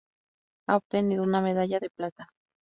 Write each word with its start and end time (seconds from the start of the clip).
Ha 0.67 0.77
obtenido 0.77 1.21
una 1.21 1.41
medalla 1.41 1.77
de 1.79 1.91
plata. 1.91 2.27